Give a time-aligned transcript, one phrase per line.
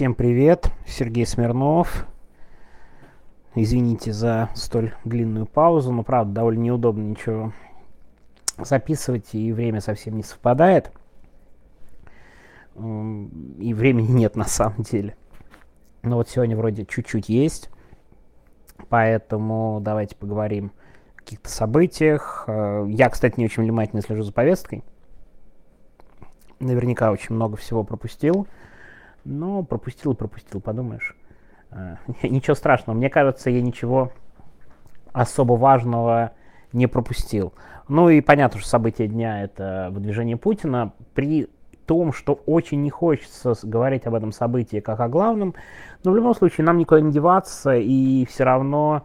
[0.00, 2.06] Всем привет, Сергей Смирнов.
[3.54, 7.52] Извините за столь длинную паузу, но правда довольно неудобно ничего
[8.56, 10.90] записывать, и время совсем не совпадает.
[12.76, 15.16] И времени нет на самом деле.
[16.00, 17.68] Но вот сегодня вроде чуть-чуть есть,
[18.88, 20.72] поэтому давайте поговорим
[21.14, 22.44] о каких-то событиях.
[22.46, 24.82] Э, я, кстати, не очень внимательно слежу за повесткой.
[26.58, 28.46] Наверняка очень много всего пропустил.
[29.24, 31.16] Но пропустил и пропустил, подумаешь.
[31.70, 32.96] А, ничего страшного.
[32.96, 34.12] Мне кажется, я ничего
[35.12, 36.32] особо важного
[36.72, 37.52] не пропустил.
[37.88, 40.92] Ну и понятно, что события дня это выдвижение Путина.
[41.14, 41.48] При
[41.86, 45.56] том, что очень не хочется говорить об этом событии как о главном,
[46.04, 49.02] но в любом случае нам никуда не деваться, и все равно,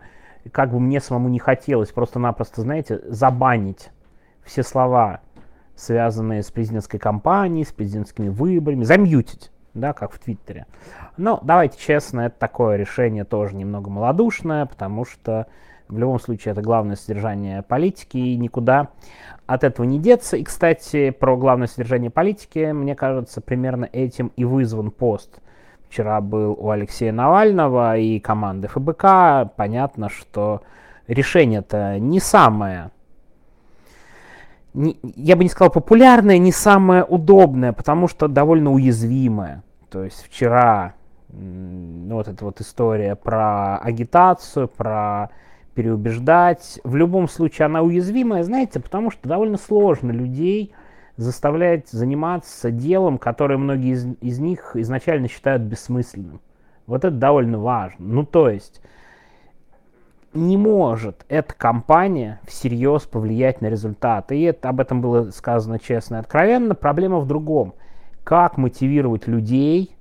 [0.51, 3.89] как бы мне самому не хотелось, просто-напросто, знаете, забанить
[4.43, 5.21] все слова,
[5.75, 10.65] связанные с президентской кампанией, с президентскими выборами, замьютить да, как в Твиттере.
[11.17, 15.47] Но давайте честно, это такое решение тоже немного малодушное, потому что
[15.87, 18.87] в любом случае это главное содержание политики, и никуда
[19.45, 20.37] от этого не деться.
[20.37, 25.39] И, кстати, про главное содержание политики, мне кажется, примерно этим и вызван пост.
[25.87, 29.53] Вчера был у Алексея Навального и команды ФБК.
[29.55, 30.63] Понятно, что
[31.07, 32.89] решение-то не самое
[34.75, 39.63] не, я бы не сказал популярное, не самое удобное, потому что довольно уязвимое.
[39.89, 40.95] То есть вчера
[41.29, 45.29] ну, вот эта вот история про агитацию, про
[45.73, 46.79] переубеждать.
[46.83, 50.73] В любом случае она уязвимая, знаете, потому что довольно сложно людей
[51.17, 56.41] заставлять заниматься делом, которое многие из, из них изначально считают бессмысленным.
[56.87, 58.05] Вот это довольно важно.
[58.05, 58.81] Ну, то есть,
[60.35, 64.37] не может эта компания всерьез повлиять на результаты.
[64.37, 66.75] И это, об этом было сказано честно и откровенно.
[66.75, 67.73] Проблема в другом–
[68.25, 69.95] как мотивировать людей,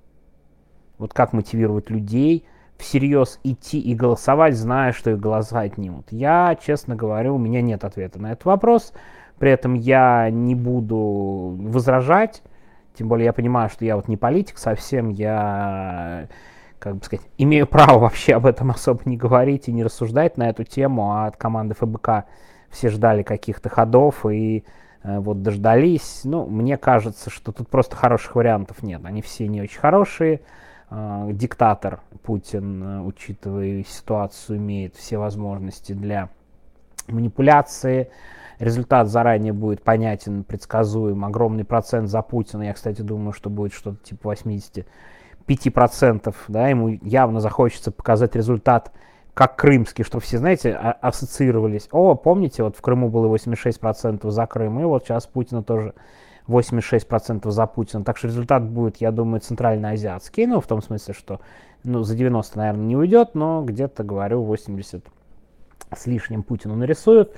[0.99, 2.47] вот как мотивировать людей
[2.79, 6.07] всерьез идти и голосовать, зная, что их голоса отнимут.
[6.11, 8.93] Я, честно говорю, у меня нет ответа на этот вопрос.
[9.39, 12.43] При этом я не буду возражать,
[12.95, 16.29] тем более я понимаю, что я вот не политик совсем, я,
[16.85, 20.51] как бы сказать, имею право вообще об этом особо не говорить и не рассуждать на
[20.51, 22.27] эту тему, а от команды ФБК
[22.71, 24.65] все ждали каких-то ходов и
[25.05, 26.23] Э, вот дождались.
[26.25, 29.03] Ну, мне кажется, что тут просто хороших вариантов нет.
[29.05, 30.41] Они все не очень хорошие.
[30.91, 36.31] Э, диктатор Путин, э, учитывая ситуацию, имеет все возможности для
[37.07, 38.11] манипуляции.
[38.59, 41.25] Результат заранее будет понятен, предсказуем.
[41.25, 42.63] Огромный процент за Путина.
[42.63, 44.29] Я, кстати, думаю, что будет что-то типа
[45.49, 46.35] 85%.
[46.49, 48.93] Да, ему явно захочется показать результат
[49.35, 51.89] как крымский, что все, знаете, а, ассоциировались.
[51.91, 55.95] О, помните, вот в Крыму было 86% за Крым, и вот сейчас Путина тоже
[56.47, 58.05] 86% за Путина.
[58.05, 60.47] Так что результат будет, я думаю, центральноазиатский.
[60.47, 61.41] Ну, в том смысле, что
[61.83, 65.05] ну, за 90, наверное, не уйдет, но где-то, говорю, 80
[65.97, 67.35] с лишним Путину нарисуют.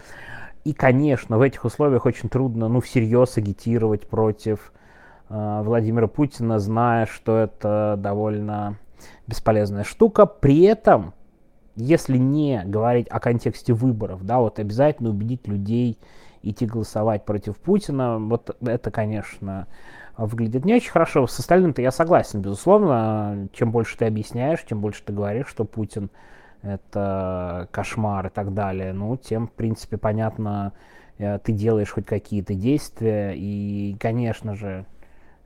[0.65, 4.73] И, конечно, в этих условиях очень трудно, ну, всерьез агитировать против
[5.29, 8.79] Владимира Путина, зная, что это довольно
[9.27, 10.27] бесполезная штука.
[10.27, 11.15] При этом
[11.77, 15.99] если не говорить о контексте выборов, да, вот обязательно убедить людей
[16.43, 19.67] идти голосовать против Путина, вот это, конечно,
[20.17, 21.27] выглядит не очень хорошо.
[21.27, 23.49] С остальным-то я согласен, безусловно.
[23.53, 26.11] Чем больше ты объясняешь, чем больше ты говоришь, что Путин
[26.63, 30.73] это кошмар и так далее, ну, тем, в принципе, понятно,
[31.19, 33.35] э, ты делаешь хоть какие-то действия.
[33.37, 34.87] И, конечно же,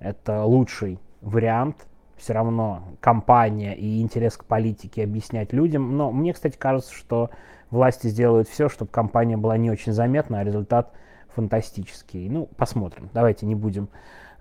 [0.01, 5.97] это лучший вариант все равно компания и интерес к политике объяснять людям.
[5.97, 7.31] Но мне, кстати, кажется, что
[7.71, 10.93] власти сделают все, чтобы компания была не очень заметна, а результат
[11.35, 12.29] фантастический.
[12.29, 13.09] Ну, посмотрим.
[13.15, 13.89] Давайте не будем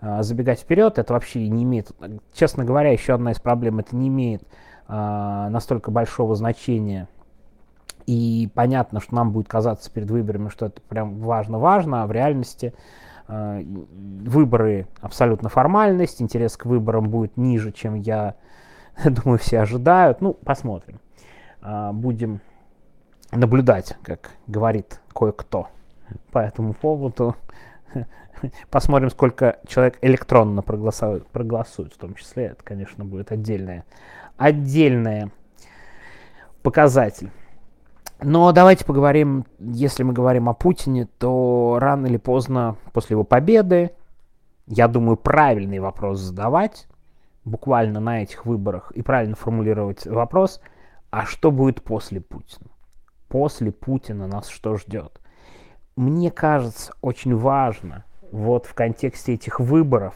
[0.02, 0.98] э, забегать вперед.
[0.98, 1.92] Это вообще не имеет,
[2.34, 4.44] честно говоря, еще одна из проблем, это не имеет
[4.88, 7.08] э, настолько большого значения.
[8.06, 12.74] И понятно, что нам будет казаться перед выборами, что это прям важно-важно, а в реальности
[13.30, 18.36] выборы абсолютно формальность, интерес к выборам будет ниже, чем я
[19.06, 20.22] думаю, все ожидают.
[20.22, 21.00] Ну, посмотрим.
[21.62, 22.42] Э, будем
[23.32, 25.70] наблюдать, как говорит кое-кто
[26.32, 27.36] по этому поводу.
[28.72, 32.46] Посмотрим, сколько человек электронно проголосует, проголосует в том числе.
[32.46, 33.86] Это, конечно, будет отдельная,
[34.38, 35.30] отдельная
[36.64, 37.30] показатель.
[38.22, 43.92] Но давайте поговорим, если мы говорим о Путине, то рано или поздно после его победы,
[44.68, 46.88] я думаю, правильный вопрос задавать
[47.46, 50.62] буквально на этих выборах и правильно формулировать вопрос,
[51.12, 52.70] а что будет после Путина?
[53.30, 55.20] После Путина нас что ждет?
[55.96, 60.14] Мне кажется, очень важно вот в контексте этих выборов,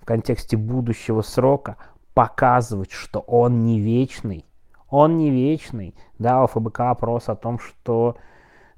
[0.00, 1.76] в контексте будущего срока
[2.14, 4.44] показывать, что он не вечный.
[4.90, 5.94] Он не вечный.
[6.18, 8.16] Да, ФБК опрос о том, что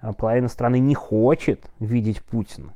[0.01, 2.75] э, половина страны не хочет видеть Путина.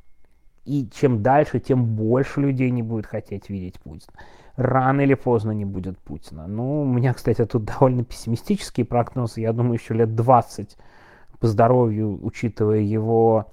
[0.64, 4.12] И чем дальше, тем больше людей не будет хотеть видеть Путина.
[4.56, 6.46] Рано или поздно не будет Путина.
[6.46, 9.42] Ну, у меня, кстати, тут довольно пессимистические прогнозы.
[9.42, 10.76] Я думаю, еще лет 20
[11.38, 13.52] по здоровью, учитывая его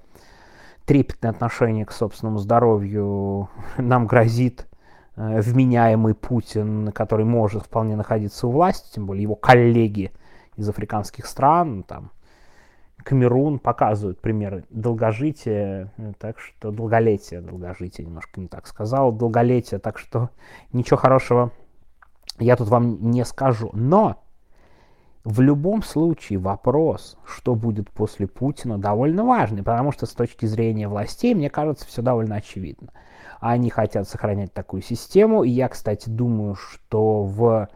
[0.86, 4.66] трепетное отношение к собственному здоровью, нам грозит
[5.16, 10.12] вменяемый Путин, который может вполне находиться у власти, тем более его коллеги
[10.56, 12.10] из африканских стран, там,
[13.04, 19.98] Камерун показывают примеры долгожития, э, так что долголетия, долгожития немножко не так сказал, долголетия, так
[19.98, 20.30] что
[20.72, 21.52] ничего хорошего
[22.38, 23.70] я тут вам не скажу.
[23.74, 24.22] Но
[25.24, 30.86] в любом случае вопрос, что будет после Путина, довольно важный, потому что с точки зрения
[30.86, 32.88] властей, мне кажется, все довольно очевидно.
[33.40, 37.68] Они хотят сохранять такую систему, и я, кстати, думаю, что в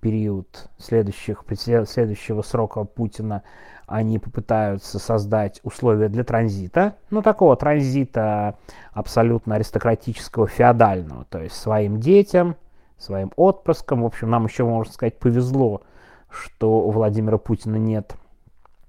[0.00, 1.44] период следующих,
[1.86, 3.42] следующего срока Путина
[3.86, 8.56] они попытаются создать условия для транзита, ну, такого транзита
[8.92, 12.56] абсолютно аристократического, феодального, то есть своим детям,
[12.98, 15.82] своим отпрыскам, в общем, нам еще, можно сказать, повезло,
[16.30, 18.16] что у Владимира Путина нет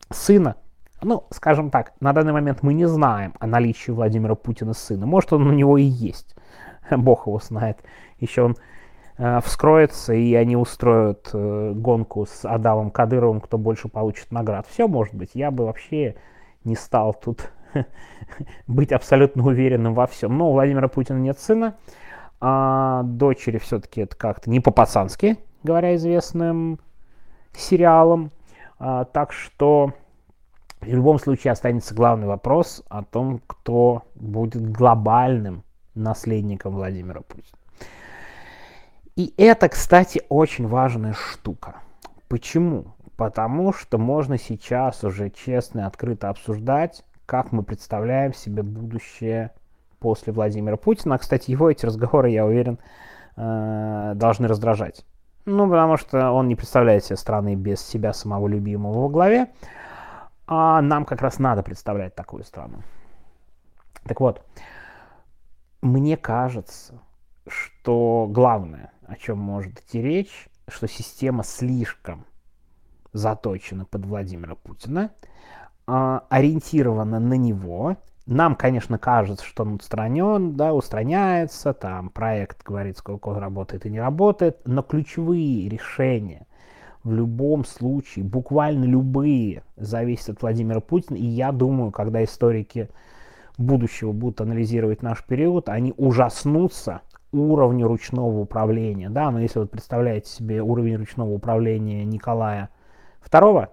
[0.10, 0.56] сына.
[1.02, 5.06] Ну, скажем так, на данный момент мы не знаем о наличии Владимира Путина сына.
[5.06, 6.36] Может, он у него и есть.
[6.92, 7.84] Бог его знает.
[8.20, 8.56] Еще он
[9.18, 14.66] э, вскроется, и они устроят э, гонку с Адамом Кадыровым, кто больше получит наград.
[14.68, 15.32] Все может быть.
[15.34, 16.16] Я бы вообще
[16.64, 17.52] не стал тут
[18.68, 20.36] быть абсолютно уверенным во всем.
[20.36, 21.76] Но у Владимира Путина нет сына.
[22.40, 26.80] А дочери все-таки это как-то не по-пацански, говоря известным
[27.54, 28.32] сериалом.
[28.80, 29.94] А, так что
[30.82, 35.64] в любом случае останется главный вопрос о том, кто будет глобальным
[35.96, 37.58] наследником Владимира Путина.
[39.16, 41.78] И это, кстати, очень важная штука.
[42.28, 42.94] Почему?
[43.16, 49.52] Потому что можно сейчас уже честно и открыто обсуждать, как мы представляем себе будущее
[50.00, 51.16] после Владимира Путина.
[51.16, 52.78] А, кстати, его эти разговоры, я уверен,
[53.36, 55.04] э, должны раздражать.
[55.48, 59.48] Ну, потому что он не представляет себе страны без себя самого любимого во главе.
[60.46, 62.84] А нам как раз надо представлять такую страну.
[64.04, 64.46] Так вот,
[65.82, 67.02] мне кажется,
[67.48, 72.26] что главное, о чем может идти речь, что система слишком
[73.14, 75.12] заточена под Владимира Путина,
[75.86, 77.96] а, ориентирована на него,
[78.28, 83.90] нам, конечно, кажется, что он устранен, да, устраняется, там проект говорит, сколько он работает и
[83.90, 86.46] не работает, но ключевые решения
[87.06, 91.16] в любом случае, буквально любые, зависят от Владимира Путина.
[91.16, 92.90] И я думаю, когда историки
[93.58, 99.10] будущего будут анализировать наш период, они ужаснутся уровню ручного управления.
[99.10, 102.72] Да, но если вы представляете себе уровень ручного управления Николая
[103.24, 103.70] II,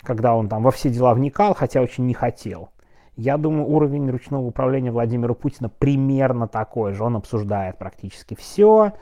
[0.00, 2.70] когда он там во все дела вникал, хотя очень не хотел–
[3.20, 7.04] я думаю, уровень ручного управления Владимира Путина примерно такой же.
[7.04, 8.92] Он обсуждает практически все,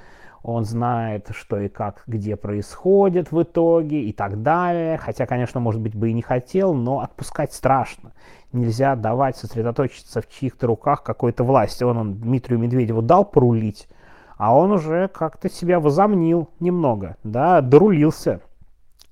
[0.42, 4.98] он знает, что и как, где происходит в итоге и так далее.
[4.98, 8.10] Хотя, конечно, может быть, бы и не хотел, но отпускать страшно.
[8.52, 11.84] Нельзя давать сосредоточиться в чьих-то руках какой-то власти.
[11.84, 13.88] Он, он Дмитрию Медведеву дал порулить,
[14.36, 18.40] а он уже как-то себя возомнил немного, да, дорулился.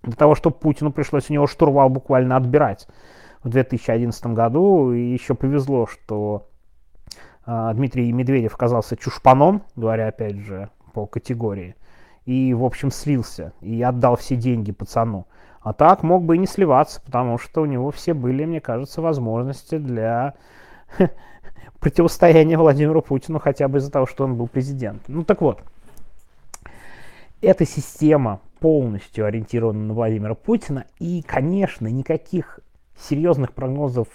[0.02, 2.88] Для того, чтобы Путину пришлось у него штурвал буквально отбирать
[3.46, 4.92] в 2011 году.
[4.92, 6.48] И еще повезло, что
[7.46, 11.76] э, Дмитрий Медведев оказался чушпаном, говоря опять же по категории.
[12.24, 15.28] И, в общем, слился и отдал все деньги пацану.
[15.60, 19.00] А так мог бы и не сливаться, потому что у него все были, мне кажется,
[19.00, 20.34] возможности для
[21.80, 25.14] противостояния Владимиру Путину хотя бы из-за того, что он был президентом.
[25.14, 25.62] Ну так вот,
[27.40, 32.58] эта система полностью ориентирована на Владимира Путина, и, конечно, никаких
[32.98, 34.08] серьезных прогнозов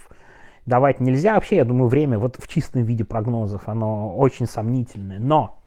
[0.65, 1.35] давать нельзя.
[1.35, 5.19] Вообще, я думаю, время вот в чистом виде прогнозов, оно очень сомнительное.
[5.19, 5.59] Но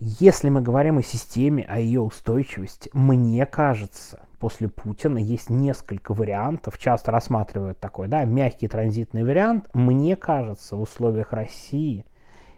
[0.00, 6.78] если мы говорим о системе, о ее устойчивости, мне кажется, после Путина есть несколько вариантов,
[6.78, 9.68] часто рассматривают такой, да, мягкий транзитный вариант.
[9.74, 12.04] Мне кажется, в условиях России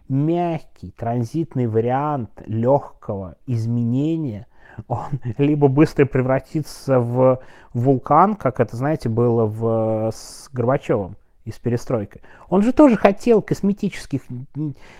[0.07, 4.45] мягкий транзитный вариант легкого изменения
[4.87, 7.39] он либо быстро превратится в
[7.73, 12.21] вулкан, как это, знаете, было в, с Горбачевым и с перестройкой.
[12.49, 14.21] Он же тоже хотел косметических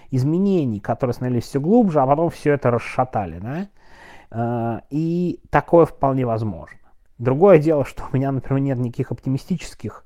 [0.09, 3.67] изменений, которые становились все глубже, а потом все это расшатали, да?
[4.31, 6.77] А, и такое вполне возможно.
[7.17, 10.05] Другое дело, что у меня, например, нет никаких оптимистических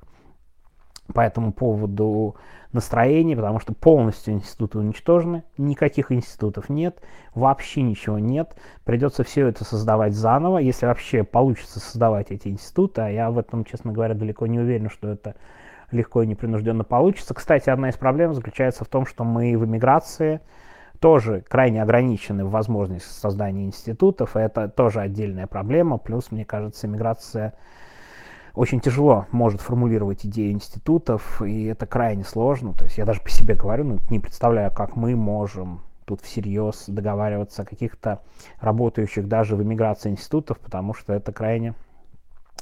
[1.14, 2.36] по этому поводу
[2.72, 7.02] настроение, потому что полностью институты уничтожены, никаких институтов нет,
[7.34, 13.10] вообще ничего нет, придется все это создавать заново, если вообще получится создавать эти институты, а
[13.10, 15.36] я в этом, честно говоря, далеко не уверен, что это
[15.92, 17.34] легко и непринужденно получится.
[17.34, 20.42] Кстати, одна из проблем заключается в том, что мы в эмиграции
[21.00, 26.88] тоже крайне ограничены в возможности создания институтов, и это тоже отдельная проблема, плюс, мне кажется,
[26.88, 27.54] эмиграция
[28.56, 32.74] очень тяжело может формулировать идею институтов, и это крайне сложно.
[32.74, 36.86] То есть я даже по себе говорю, ну, не представляю, как мы можем тут всерьез
[36.88, 38.22] договариваться о каких-то
[38.60, 41.74] работающих даже в эмиграции институтов, потому что это крайне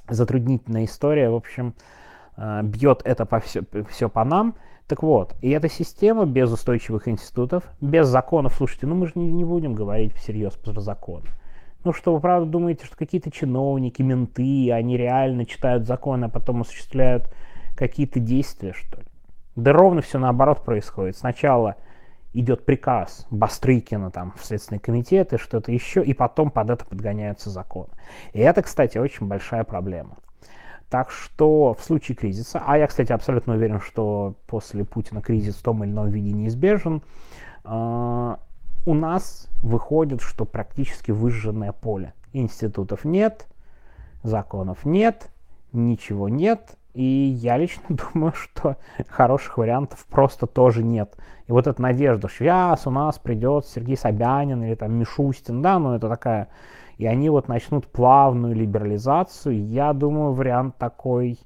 [0.10, 1.30] затруднительная история.
[1.30, 1.76] В общем,
[2.38, 4.56] э, бьет это по все, все по нам.
[4.88, 9.32] Так вот, и эта система без устойчивых институтов, без законов, слушайте, ну мы же не,
[9.32, 11.28] не будем говорить всерьез про законы.
[11.84, 16.62] Ну что, вы правда думаете, что какие-то чиновники, менты, они реально читают законы, а потом
[16.62, 17.30] осуществляют
[17.75, 19.08] какие-то действия, что ли?
[19.56, 21.18] Да ровно все наоборот происходит.
[21.18, 21.75] Сначала
[22.34, 27.50] идет приказ Бастрыкина там, в Следственный комитет и что-то еще, и потом под это подгоняются
[27.50, 27.90] законы.
[28.32, 30.18] И это, кстати, очень большая проблема.
[30.90, 35.63] Так что в случае кризиса, а я, кстати, абсолютно уверен, что после Путина кризис в
[35.63, 37.02] том или ином виде неизбежен,
[37.63, 38.40] а,
[38.86, 42.13] у нас выходит, что практически выжженное поле.
[42.34, 43.48] Институтов нет,
[44.24, 45.30] законов нет,
[45.72, 51.16] ничего нет, и я лично думаю, что хороших вариантов просто тоже нет.
[51.48, 55.80] И вот эта надежда, что сейчас у нас придет Сергей Собянин или там Мишустин, да,
[55.80, 56.50] ну это такая,
[56.98, 61.40] и они вот начнут плавную либерализацию, я думаю, вариант такой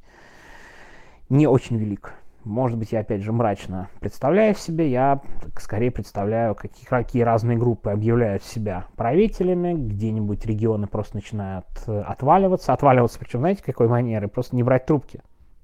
[1.30, 2.14] не очень велик.
[2.48, 5.20] Может быть, я опять же мрачно представляю себе, я
[5.60, 12.72] скорее представляю, какие, какие разные группы объявляют себя правителями, где-нибудь регионы просто начинают э, отваливаться,
[12.72, 15.22] отваливаться, причем, знаете, какой манеры, просто не брать трубки.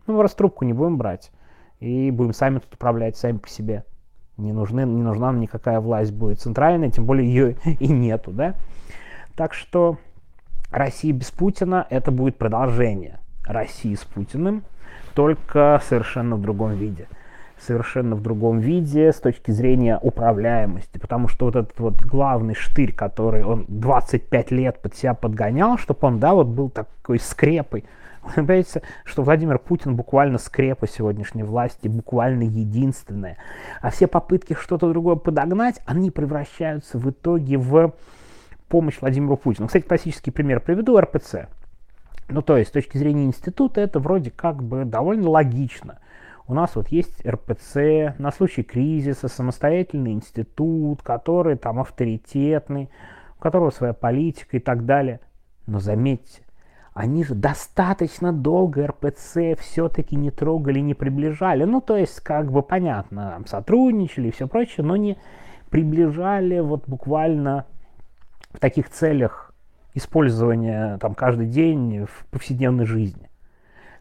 [0.08, 1.32] Ну, раз трубку не будем брать,
[1.80, 3.86] и будем сами тут управлять, сами по себе.
[4.36, 8.56] Не, нужны, не нужна нам никакая власть будет центральная, тем более ее и нету, да.
[9.38, 10.00] Так что
[10.70, 14.64] Россия без Путина это будет продолжение России с Путиным,
[15.14, 17.08] только совершенно в другом виде.
[17.60, 20.98] Совершенно в другом виде с точки зрения управляемости.
[20.98, 26.00] Потому что вот этот вот главный штырь, который он 25 лет под себя подгонял, чтобы
[26.02, 27.86] он, да, вот был такой скрепой.
[28.24, 33.38] Вы понимаете, что Владимир Путин буквально скрепа сегодняшней власти, буквально единственная.
[33.82, 37.94] А все попытки что-то другое подогнать, они превращаются в итоге в
[38.68, 39.68] помощь Владимиру Путину.
[39.68, 41.48] Кстати, классический пример приведу РПЦ.
[42.30, 46.00] Ну, то есть, с точки зрения института, это вроде как бы довольно логично.
[46.48, 52.90] У нас вот есть РПЦ, на случай кризиса, самостоятельный институт, который там авторитетный,
[53.38, 55.22] у которого своя политика и так далее.
[55.68, 56.42] Но заметьте,
[56.94, 61.64] они же достаточно долго РПЦ все-таки не трогали, не приближали.
[61.64, 65.18] Ну, то есть, как бы понятно, сотрудничали и все прочее, но не
[65.70, 67.66] приближали вот буквально
[68.52, 69.53] в таких целях
[69.94, 73.30] использования там каждый день в повседневной жизни.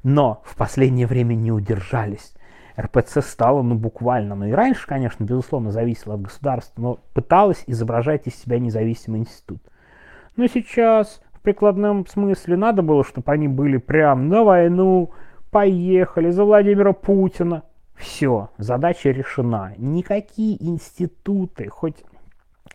[0.02, 2.34] Но в последнее время не удержались.
[2.80, 8.26] РПЦ стало, ну, буквально, ну и раньше, конечно, безусловно, зависело от государства, но пыталась изображать
[8.26, 9.61] из себя независимый институт.
[10.37, 15.11] Но сейчас в прикладном смысле надо было, чтобы они были прям на войну,
[15.50, 17.64] поехали за Владимира Путина.
[17.94, 19.75] Все, задача решена.
[19.76, 22.02] Никакие институты, хоть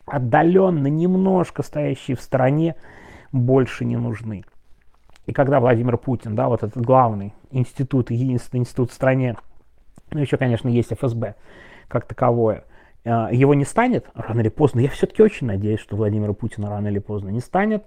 [0.06, 2.76] отдаленно, немножко стоящие в стороне,
[3.32, 4.44] больше не нужны.
[5.26, 9.36] И когда Владимир Путин, да, вот этот главный институт, единственный институт в стране,
[10.12, 11.36] ну еще, конечно, есть ФСБ
[11.90, 12.64] как таковое,
[13.04, 16.88] э, его не станет рано или поздно, я все-таки очень надеюсь, что Владимира Путина рано
[16.88, 17.84] или поздно не станет,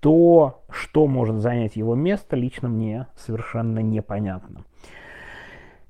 [0.00, 4.64] то что может занять его место, лично мне совершенно непонятно.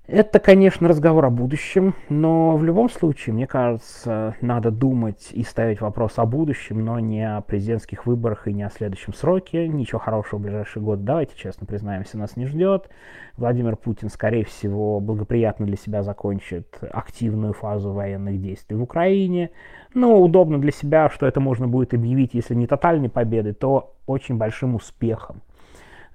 [0.08, 5.80] Это, конечно, разговор о будущем, но в любом случае, мне кажется, надо думать и ставить
[5.80, 9.68] вопрос о будущем, но не о президентских выборах и не о следующем сроке.
[9.68, 12.90] Ничего хорошего в ближайший год, давайте честно признаемся, нас не ждет.
[13.36, 19.52] Владимир Путин, скорее всего, благоприятно для себя закончит активную фазу военных действий в Украине.
[19.94, 24.36] Но удобно для себя, что это можно будет объявить, если не тотальной победой, то очень
[24.36, 25.42] большим успехом.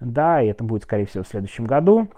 [0.01, 2.09] Да, и это будет, скорее всего, в следующем году.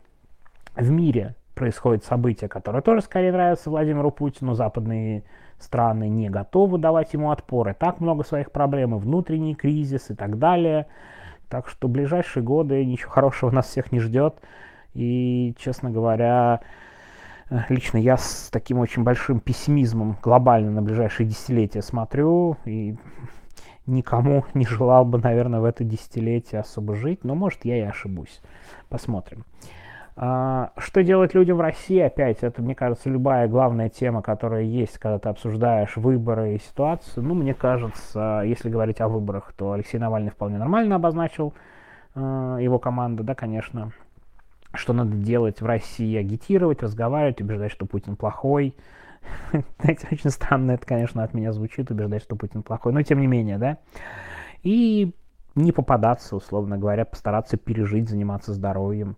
[0.75, 4.53] В мире происходят события, которые тоже скорее нравятся Владимиру Путину.
[4.53, 5.23] Западные
[5.59, 7.67] страны не готовы давать ему отпор.
[7.69, 10.87] И так много своих проблем, и внутренний кризис и так далее.
[11.49, 14.35] Так что в ближайшие годы ничего хорошего нас всех не ждет.
[14.93, 16.61] И, честно говоря,
[17.67, 22.55] лично я с таким очень большим пессимизмом глобально на ближайшие десятилетия смотрю.
[22.63, 22.95] И
[23.85, 27.25] никому не желал бы, наверное, в это десятилетие особо жить.
[27.25, 28.39] Но, может, я и ошибусь.
[28.87, 29.43] Посмотрим.
[30.21, 32.39] А, что делать людям в России опять?
[32.41, 37.23] Это, мне кажется, любая главная тема, которая есть, когда ты обсуждаешь выборы и ситуацию.
[37.23, 41.53] Ну, мне кажется, если говорить о выборах, то Алексей Навальный вполне нормально обозначил
[42.15, 43.93] э, его команда, да, конечно,
[44.73, 48.75] что надо делать в России, агитировать, разговаривать, убеждать, что Путин плохой.
[49.79, 53.27] Знаете, очень странно это, конечно, от меня звучит, убеждать, что Путин плохой, но тем не
[53.27, 53.77] менее, да.
[54.63, 55.13] И
[55.55, 59.15] не попадаться, условно говоря, постараться пережить, заниматься здоровьем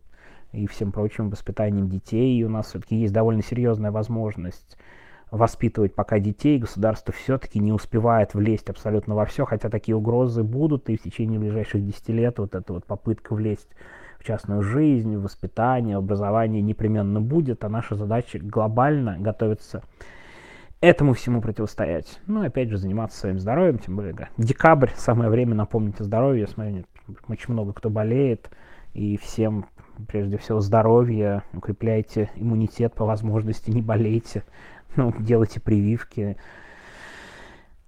[0.52, 2.40] и всем прочим воспитанием детей.
[2.40, 4.78] И у нас все-таки есть довольно серьезная возможность
[5.32, 6.60] воспитывать пока детей.
[6.60, 11.40] Государство все-таки не успевает влезть абсолютно во все, хотя такие угрозы будут, и в течение
[11.40, 13.70] ближайших 10 лет вот эта вот попытка влезть
[14.20, 19.82] в частную жизнь, в воспитание, образование непременно будет, а наша задача глобально готовиться
[20.82, 22.20] этому всему противостоять.
[22.28, 24.30] Ну, опять же, заниматься своим здоровьем, тем более, да.
[24.38, 26.42] Декабрь, самое время напомнить о здоровье.
[26.42, 26.84] Я смотрю,
[27.28, 28.50] очень много кто болеет,
[28.94, 29.68] и всем,
[30.08, 34.44] прежде всего, здоровье, укрепляйте иммунитет по возможности, не болейте,
[34.96, 36.38] ну, делайте прививки.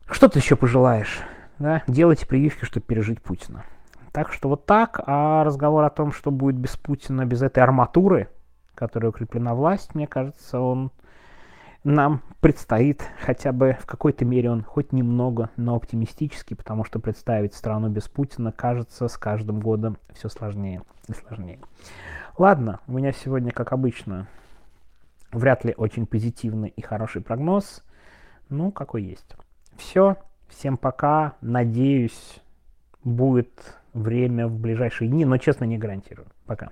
[0.10, 1.22] Что ты еще пожелаешь?
[1.60, 1.84] Да?
[1.88, 3.66] Делайте прививки, чтобы пережить Путина.
[4.12, 8.30] Так что вот так, а разговор о том, что будет без Путина, без этой арматуры,
[8.76, 10.92] которая укреплена власть, мне кажется, он
[11.84, 17.56] нам предстоит хотя бы в какой-то мере он хоть немного, но оптимистически, потому что представить
[17.56, 21.60] страну без Путина кажется с каждым годом все сложнее и сложнее.
[22.38, 24.28] Ладно, у меня сегодня, как обычно,
[25.32, 27.84] вряд ли очень позитивный и хороший прогноз.
[28.50, 29.36] Ну, какой есть.
[29.78, 30.18] Все,
[30.48, 31.34] всем пока.
[31.42, 32.42] Надеюсь,
[33.04, 36.28] будет время в ближайшие дни, но честно не гарантирую.
[36.46, 36.72] Пока.